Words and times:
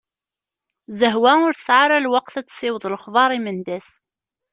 Zehwa 0.99 1.31
ur 1.45 1.53
tesɛi 1.55 1.79
ara 1.83 2.03
lweqt 2.05 2.35
ad 2.39 2.47
tessiweḍ 2.47 2.83
lexbar 2.93 3.31
i 3.37 3.39
Mendas. 3.41 3.89